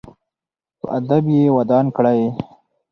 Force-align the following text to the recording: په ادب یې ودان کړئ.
په 0.79 0.85
ادب 0.97 1.23
یې 1.35 1.53
ودان 1.57 1.85
کړئ. 1.95 2.21